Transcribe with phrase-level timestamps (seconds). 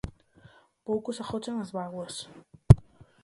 [0.87, 2.15] Poucos agochan as bágoas.